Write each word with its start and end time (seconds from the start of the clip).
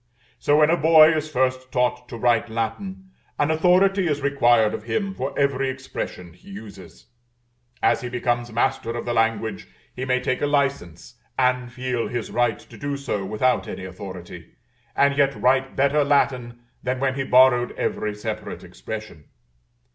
So, 0.39 0.57
when 0.57 0.71
a 0.71 0.77
boy 0.77 1.15
is 1.15 1.29
first 1.29 1.71
taught 1.71 2.09
to 2.09 2.17
write 2.17 2.49
Latin, 2.49 3.11
an 3.37 3.51
authority 3.51 4.07
is 4.07 4.19
required 4.23 4.73
of 4.73 4.85
him 4.85 5.13
for 5.13 5.37
every 5.37 5.69
expression 5.69 6.33
he 6.33 6.49
uses; 6.49 7.05
as 7.83 8.01
he 8.01 8.09
becomes 8.09 8.51
master 8.51 8.97
of 8.97 9.05
the 9.05 9.13
language 9.13 9.67
he 9.95 10.03
may 10.05 10.19
take 10.19 10.41
a 10.41 10.47
license, 10.47 11.21
and 11.37 11.71
feel 11.71 12.07
his 12.07 12.31
right 12.31 12.57
to 12.57 12.79
do 12.79 12.97
so 12.97 13.23
without 13.23 13.67
any 13.67 13.85
authority, 13.85 14.53
and 14.95 15.19
yet 15.19 15.35
write 15.39 15.75
better 15.75 16.03
Latin 16.03 16.61
than 16.81 16.99
when 16.99 17.13
he 17.13 17.23
borrowed 17.23 17.71
every 17.73 18.15
separate 18.15 18.63
expression. 18.63 19.25